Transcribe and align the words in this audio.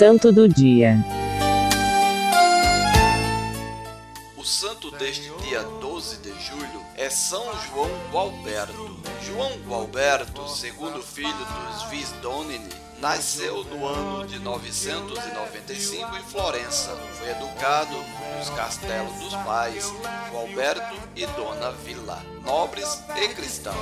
Santo 0.00 0.32
do 0.32 0.48
Dia. 0.48 0.96
O 4.34 4.42
santo 4.42 4.79
deste 4.98 5.30
dia 5.42 5.62
12 5.62 6.16
de 6.18 6.30
julho 6.40 6.84
é 6.96 7.08
São 7.08 7.44
João 7.66 7.90
Gualberto. 8.10 9.00
João 9.26 9.50
Gualberto, 9.66 10.48
segundo 10.48 11.02
filho 11.02 11.32
dos 11.34 11.82
Visdonini, 11.84 12.68
nasceu 13.00 13.64
no 13.64 13.86
ano 13.86 14.26
de 14.26 14.38
995 14.38 16.16
em 16.16 16.22
Florença. 16.22 16.94
Foi 17.14 17.30
educado 17.30 17.96
nos 18.38 18.50
castelos 18.50 19.14
dos 19.18 19.34
pais, 19.36 19.90
Gualberto 20.30 20.96
e 21.16 21.26
Dona 21.26 21.72
Vila, 21.72 22.22
nobres 22.44 23.02
e 23.16 23.28
cristãos. 23.28 23.76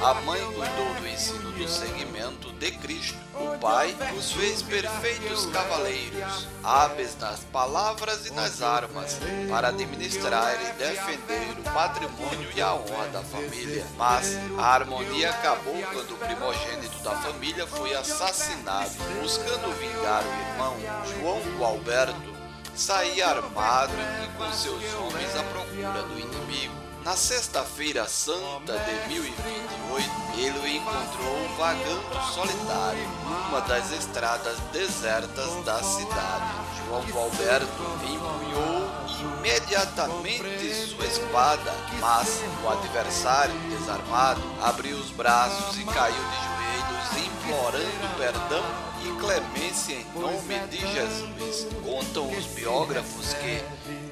A 0.00 0.14
mãe 0.14 0.40
cuidou 0.40 0.94
do 0.94 1.08
ensino 1.08 1.52
do 1.52 1.68
seguimento 1.68 2.52
de 2.54 2.72
Cristo. 2.72 3.18
O 3.34 3.58
pai 3.58 3.94
os 4.18 4.32
fez 4.32 4.62
perfeitos 4.62 5.46
cavaleiros, 5.46 6.48
hábeis 6.64 7.16
nas 7.18 7.40
palavras 7.40 8.26
e 8.26 8.32
nas 8.32 8.62
armas, 8.62 9.18
para 9.48 9.68
administrar 9.68 10.51
e 10.60 10.72
defender 10.72 11.58
o 11.58 11.62
patrimônio 11.72 12.50
e 12.54 12.60
a 12.60 12.74
honra 12.74 13.08
da 13.08 13.22
família. 13.22 13.86
Mas 13.96 14.36
a 14.58 14.74
harmonia 14.74 15.30
acabou 15.30 15.80
quando 15.92 16.12
o 16.12 16.18
primogênito 16.18 16.98
da 17.02 17.12
família 17.12 17.66
foi 17.66 17.94
assassinado. 17.94 18.90
Buscando 19.20 19.72
vingar 19.78 20.22
o 20.24 20.50
irmão, 20.50 20.76
João 21.20 21.40
Gualberto 21.58 22.32
saía 22.74 23.28
armado 23.28 23.92
e 24.24 24.38
com 24.38 24.52
seus 24.52 24.94
homens 24.94 25.36
à 25.36 25.42
procura 25.44 26.02
do 26.02 26.18
inimigo. 26.18 26.82
Na 27.04 27.16
sexta-feira 27.16 28.06
santa 28.06 28.78
de 28.78 29.08
1028, 29.08 30.10
ele 30.38 30.58
o 30.58 30.68
encontrou 30.68 31.48
vagando 31.58 32.32
solitário 32.32 33.08
numa 33.24 33.60
das 33.62 33.90
estradas 33.90 34.56
desertas 34.72 35.64
da 35.64 35.82
cidade. 35.82 36.71
João 36.92 37.04
Gualberto 37.04 37.82
empunhou 38.04 38.90
imediatamente 39.38 40.74
sua 40.74 41.06
espada, 41.06 41.72
mas 41.98 42.42
o 42.62 42.68
adversário, 42.68 43.54
desarmado, 43.70 44.42
abriu 44.60 44.98
os 44.98 45.08
braços 45.08 45.78
e 45.78 45.84
caiu 45.86 46.14
de 46.14 47.16
joelhos, 47.16 47.26
implorando 47.26 48.16
perdão 48.18 48.62
e 49.02 49.18
clemência 49.18 49.94
em 49.94 50.06
nome 50.20 50.58
de 50.68 50.80
Jesus. 50.92 51.66
Contam 51.82 52.30
os 52.30 52.44
biógrafos 52.48 53.32
que, 53.32 53.64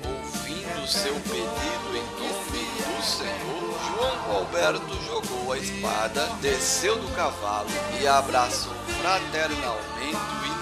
ouvindo 0.09 0.89
seu 0.89 1.13
pedido 1.13 1.97
em 1.97 2.19
nome 2.19 2.65
do 2.97 3.03
Senhor, 3.05 3.79
João 3.89 4.37
Alberto 4.37 5.05
jogou 5.05 5.53
a 5.53 5.59
espada, 5.59 6.27
desceu 6.41 6.97
do 6.97 7.15
cavalo 7.15 7.69
e 8.01 8.09
abraçou 8.09 8.73
fraternalmente 9.03 10.17
o. 10.17 10.60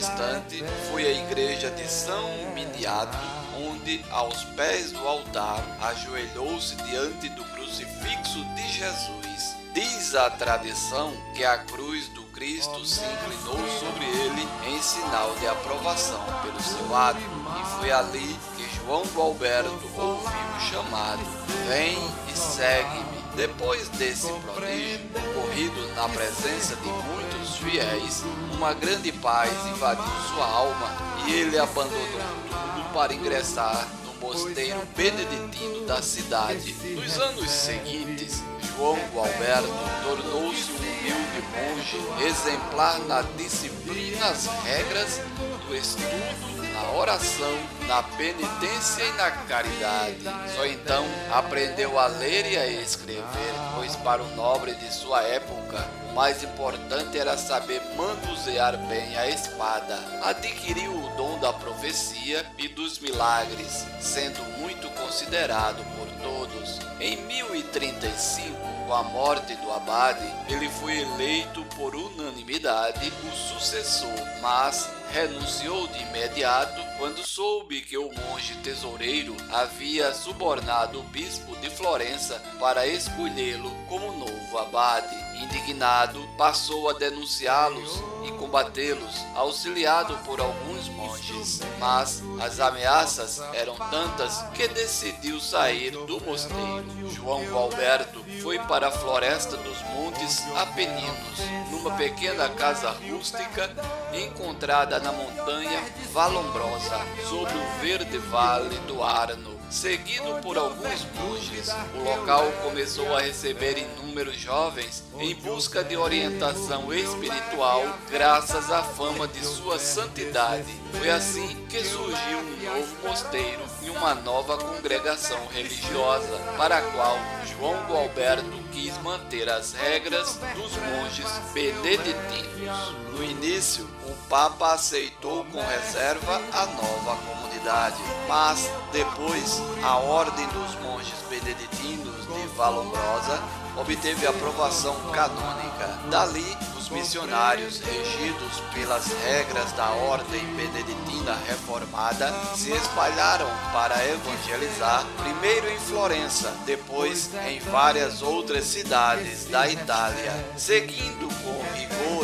Instante, 0.00 0.64
foi 0.90 1.04
à 1.04 1.10
igreja 1.10 1.70
de 1.72 1.86
São 1.86 2.30
Miniato, 2.54 3.18
onde, 3.54 4.02
aos 4.10 4.44
pés 4.56 4.92
do 4.92 5.06
altar, 5.06 5.62
ajoelhou-se 5.78 6.74
diante 6.76 7.28
do 7.28 7.44
crucifixo 7.44 8.42
de 8.54 8.66
Jesus. 8.72 9.56
Diz 9.74 10.14
a 10.14 10.30
tradição 10.30 11.12
que 11.34 11.44
a 11.44 11.58
cruz 11.58 12.08
do 12.08 12.22
Cristo 12.32 12.82
se 12.86 13.04
inclinou 13.04 13.68
sobre 13.78 14.06
ele 14.06 14.48
em 14.68 14.80
sinal 14.80 15.34
de 15.38 15.46
aprovação 15.46 16.24
pelo 16.44 16.62
seu 16.62 16.96
ato, 16.96 17.20
e 17.20 17.78
foi 17.78 17.92
ali 17.92 18.38
que 18.56 18.76
João 18.76 19.02
do 19.02 19.20
Alberto 19.20 19.70
ouviu 19.98 20.16
o 20.16 20.60
chamado: 20.60 21.20
Vem 21.68 21.98
e 22.26 22.38
segue-me. 22.38 23.19
Depois 23.36 23.88
desse 23.90 24.26
prodígio, 24.26 25.00
ocorrido 25.30 25.94
na 25.94 26.08
presença 26.08 26.76
de 26.76 26.88
muitos 26.88 27.56
fiéis, 27.56 28.22
uma 28.52 28.74
grande 28.74 29.12
paz 29.12 29.50
invadiu 29.66 30.04
sua 30.34 30.46
alma 30.46 30.88
e 31.26 31.32
ele 31.32 31.58
abandonou 31.58 32.06
tudo 32.48 32.92
para 32.92 33.14
ingressar 33.14 33.88
no 34.04 34.14
mosteiro 34.26 34.82
beneditino 34.96 35.86
da 35.86 36.02
cidade. 36.02 36.74
Nos 36.94 37.18
anos 37.18 37.50
seguintes, 37.50 38.42
João 38.76 38.98
Gualberto 39.12 39.68
tornou-se 40.02 40.72
um 40.72 40.76
humilde 40.76 41.42
monge, 41.54 42.26
exemplar 42.26 42.98
na 43.00 43.22
disciplina, 43.22 44.18
nas 44.20 44.46
regras 44.64 45.20
do 45.66 45.76
estudo, 45.76 46.72
na 46.72 46.92
oração, 46.92 47.58
na 47.86 48.02
penitência 48.02 49.02
e 49.02 49.12
na 49.12 49.30
caridade. 49.30 50.18
Só 50.54 50.66
então 50.66 51.04
aprendeu 51.32 51.98
a 51.98 52.06
ler 52.06 52.50
e 52.50 52.56
a 52.56 52.66
escrever, 52.66 53.54
pois 53.74 53.94
para 53.96 54.22
o 54.22 54.36
nobre 54.36 54.74
de 54.74 54.92
sua 54.92 55.22
época, 55.22 55.86
o 56.10 56.14
mais 56.14 56.42
importante 56.42 57.18
era 57.18 57.36
saber 57.36 57.80
manusear 57.96 58.76
bem 58.88 59.16
a 59.16 59.28
espada. 59.28 59.98
Adquiriu 60.22 60.92
o 60.92 61.16
dom 61.16 61.38
da 61.38 61.52
profecia 61.52 62.44
e 62.58 62.68
dos 62.68 62.98
milagres, 62.98 63.86
sendo 64.00 64.42
muito 64.58 64.88
considerado 64.90 65.84
por 65.96 66.08
todos. 66.22 66.78
Em 67.00 67.16
1035, 67.24 68.69
com 68.90 68.96
a 68.96 69.04
morte 69.04 69.54
do 69.54 69.70
abade, 69.70 70.26
ele 70.48 70.68
foi 70.68 70.98
eleito 71.02 71.64
por 71.76 71.94
unanimidade 71.94 73.12
o 73.22 73.30
sucessor, 73.36 74.10
mas 74.42 74.90
renunciou 75.12 75.86
de 75.86 76.02
imediato 76.02 76.82
quando 76.98 77.24
soube 77.24 77.82
que 77.82 77.96
o 77.96 78.10
monge 78.12 78.56
tesoureiro 78.64 79.36
havia 79.52 80.12
subornado 80.12 80.98
o 80.98 81.04
bispo 81.04 81.54
de 81.58 81.70
Florença 81.70 82.42
para 82.58 82.84
escolhê-lo 82.84 83.70
como 83.88 84.10
novo 84.10 84.58
abade. 84.58 85.29
Indignado, 85.40 86.28
passou 86.36 86.90
a 86.90 86.92
denunciá-los 86.92 88.02
e 88.24 88.30
combatê-los, 88.32 89.24
auxiliado 89.34 90.16
por 90.24 90.40
alguns 90.40 90.88
monges. 90.88 91.60
Mas 91.78 92.22
as 92.40 92.60
ameaças 92.60 93.40
eram 93.54 93.74
tantas 93.76 94.42
que 94.54 94.68
decidiu 94.68 95.40
sair 95.40 95.92
do 95.92 96.20
mosteiro. 96.20 97.10
João 97.10 97.56
Alberto 97.56 98.24
foi 98.42 98.58
para 98.58 98.88
a 98.88 98.92
floresta 98.92 99.56
dos 99.56 99.80
Montes 99.94 100.42
Apeninos, 100.56 101.38
numa 101.70 101.92
pequena 101.96 102.48
casa 102.50 102.90
rústica 102.90 103.70
encontrada 104.12 104.98
na 104.98 105.12
montanha 105.12 105.82
Valombrosa, 106.12 106.98
sobre 107.28 107.54
o 107.54 107.80
verde 107.80 108.18
vale 108.18 108.76
do 108.80 109.02
Arno. 109.02 109.59
Seguido 109.70 110.40
por 110.42 110.58
alguns 110.58 111.06
monges, 111.14 111.68
o 111.94 112.02
local 112.02 112.50
começou 112.64 113.16
a 113.16 113.20
receber 113.20 113.78
inúmeros 113.78 114.36
jovens 114.36 115.04
em 115.16 115.32
busca 115.36 115.84
de 115.84 115.96
orientação 115.96 116.92
espiritual, 116.92 117.84
graças 118.10 118.68
à 118.68 118.82
fama 118.82 119.28
de 119.28 119.44
sua 119.46 119.78
santidade. 119.78 120.66
Foi 120.98 121.08
assim 121.08 121.64
que 121.68 121.84
surgiu 121.84 122.38
um 122.38 122.64
novo 122.64 123.08
mosteiro 123.08 123.62
e 123.82 123.90
uma 123.90 124.12
nova 124.12 124.58
congregação 124.58 125.46
religiosa, 125.46 126.36
para 126.56 126.78
a 126.78 126.82
qual 126.82 127.16
João 127.46 127.80
Gualberto 127.86 128.50
quis 128.72 128.98
manter 129.02 129.48
as 129.48 129.72
regras 129.72 130.40
dos 130.56 130.72
monges 130.78 131.30
beneditinos. 131.54 132.94
No 133.12 133.22
início, 133.22 133.88
o 134.08 134.28
Papa 134.28 134.72
aceitou 134.72 135.44
com 135.44 135.60
reserva 135.60 136.40
a 136.52 136.66
nova 136.66 137.16
comunidade, 137.60 137.96
mas 138.26 138.70
depois 138.92 139.62
a 139.82 139.96
Ordem 139.96 140.46
dos 140.48 140.74
Monges 140.80 141.18
Beneditinos 141.28 142.26
de 142.26 142.46
Valombrosa 142.56 143.40
obteve 143.76 144.26
aprovação 144.26 144.94
canônica. 145.12 145.86
Dali, 146.10 146.56
os 146.76 146.88
missionários, 146.88 147.80
regidos 147.80 148.60
pelas 148.74 149.06
regras 149.24 149.72
da 149.72 149.90
ordem 149.90 150.44
beneditina 150.54 151.36
reformada, 151.46 152.32
se 152.56 152.72
espalharam 152.72 153.48
para 153.72 154.04
evangelizar, 154.06 155.04
primeiro 155.22 155.70
em 155.70 155.78
Florença, 155.78 156.52
depois 156.66 157.30
em 157.46 157.60
várias 157.60 158.22
outras 158.22 158.64
cidades 158.64 159.46
da 159.46 159.70
Itália, 159.70 160.32
seguindo 160.56 161.28
com 161.42 161.69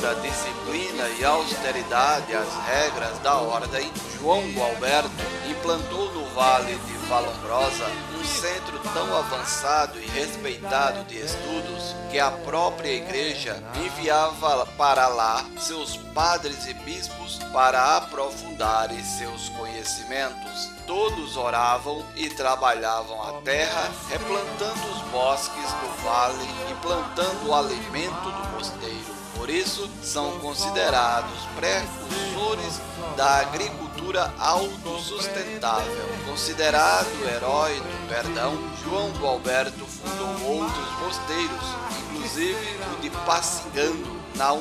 rigor 0.07 0.11
a 0.11 0.15
disciplina 0.15 1.09
e 1.19 1.25
austeridade 1.25 2.35
as 2.35 2.55
regras 2.67 3.19
da 3.19 3.35
ordem. 3.37 3.91
João 4.19 4.43
Gualberto 4.53 5.11
implantou 5.49 6.13
no 6.13 6.27
Vale 6.31 6.75
de 6.75 6.93
Valombrosa 7.09 7.87
um 8.19 8.25
centro 8.25 8.79
tão 8.93 9.17
avançado 9.17 10.01
e 10.01 10.07
respeitado 10.07 11.05
de 11.05 11.19
estudos 11.19 11.95
que 12.11 12.19
a 12.19 12.31
própria 12.31 12.93
igreja 12.93 13.63
enviava 13.85 14.67
para 14.77 15.09
lá 15.09 15.45
seus 15.59 15.97
padres 15.97 16.67
e 16.67 16.75
bispos 16.75 17.39
para 17.53 17.97
aprofundarem 17.97 19.03
seus 19.05 19.49
conhecimentos. 19.51 20.71
Todos 20.87 21.37
oravam 21.37 22.05
e 22.17 22.31
trabalhavam 22.31 23.21
a 23.23 23.41
terra, 23.43 23.91
replantando 24.09 24.87
os 24.89 25.03
bosques 25.11 25.73
do 25.73 26.05
vale 26.05 26.49
e 26.71 26.75
plantando 26.75 27.49
o 27.49 27.55
alimento 27.55 28.31
do 28.31 28.57
mosteiro. 28.57 29.16
Por 29.47 29.55
isso, 29.55 29.89
são 30.03 30.41
considerados 30.41 31.31
precursores 31.55 32.81
da 33.17 33.43
agricultura 33.43 34.35
autossustentável. 34.41 36.05
Considerado 36.27 37.07
herói 37.33 37.77
do 37.77 38.09
perdão, 38.09 38.59
João 38.83 39.09
Gualberto 39.21 39.87
fundou 39.87 40.51
outros 40.51 40.99
mosteiros, 40.99 41.65
inclusive 42.11 42.79
o 42.93 43.01
de 43.01 43.09
Passingando, 43.25 44.21
na 44.35 44.53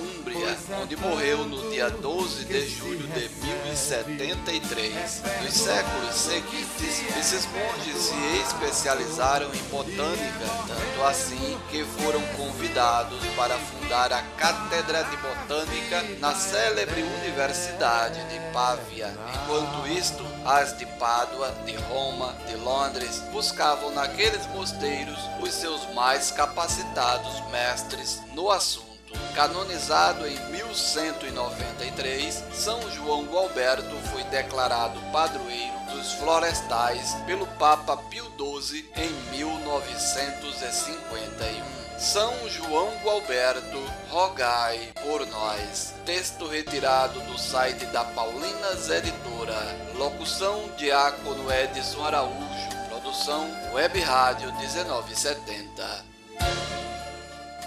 Úmbria, 0.45 0.57
onde 0.81 0.95
morreu 0.97 1.45
no 1.45 1.69
dia 1.71 1.89
12 1.89 2.45
de 2.45 2.69
julho 2.69 3.07
de 3.07 3.27
1073. 3.29 5.23
Nos 5.41 5.53
séculos 5.53 6.15
seguintes, 6.15 7.03
esses 7.19 7.47
monges 7.47 7.95
se 7.95 8.15
especializaram 8.43 9.51
em 9.53 9.63
botânica, 9.69 10.45
tanto 10.67 11.03
assim 11.03 11.57
que 11.69 11.83
foram 11.83 12.21
convidados 12.37 13.19
para 13.35 13.57
fundar 13.57 14.13
a 14.13 14.21
Cátedra 14.37 15.03
de 15.05 15.17
Botânica 15.17 16.03
na 16.19 16.35
célebre 16.35 17.01
Universidade 17.01 18.23
de 18.29 18.39
Pávia. 18.53 19.11
Enquanto 19.33 19.87
isto, 19.87 20.23
as 20.45 20.77
de 20.77 20.85
Pádua, 20.85 21.51
de 21.65 21.75
Roma, 21.75 22.35
de 22.47 22.55
Londres 22.57 23.19
buscavam 23.31 23.91
naqueles 23.91 24.45
mosteiros 24.47 25.17
os 25.41 25.53
seus 25.53 25.91
mais 25.93 26.31
capacitados 26.31 27.41
mestres 27.51 28.21
no 28.33 28.51
assunto. 28.51 28.94
Canonizado 29.33 30.27
em 30.27 30.37
1193, 30.51 32.43
São 32.53 32.79
João 32.91 33.25
Gualberto 33.25 33.95
foi 34.11 34.23
declarado 34.25 34.99
padroeiro 35.11 35.79
dos 35.91 36.13
florestais 36.13 37.15
pelo 37.25 37.47
Papa 37.57 37.97
Pio 37.97 38.31
XII 38.37 38.87
em 38.95 39.09
1951. 39.37 41.85
São 41.97 42.33
João 42.49 42.91
Gualberto, 43.03 43.81
rogai 44.09 44.91
por 45.01 45.25
nós. 45.27 45.93
Texto 46.05 46.45
retirado 46.45 47.19
do 47.21 47.37
site 47.37 47.85
da 47.87 48.03
Paulinas 48.03 48.89
Editora. 48.89 49.55
Locução 49.95 50.69
Diácono 50.77 51.51
Edson 51.51 52.03
Araújo. 52.03 52.69
Produção 52.89 53.49
Web 53.73 53.99
Rádio 54.01 54.53
1970. 54.55 55.64